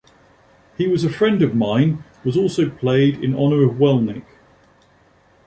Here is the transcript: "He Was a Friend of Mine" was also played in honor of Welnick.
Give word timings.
"He 0.79 0.87
Was 0.87 1.03
a 1.03 1.11
Friend 1.11 1.39
of 1.43 1.53
Mine" 1.53 2.03
was 2.25 2.35
also 2.35 2.67
played 2.71 3.23
in 3.23 3.35
honor 3.35 3.63
of 3.63 3.75
Welnick. 3.77 4.25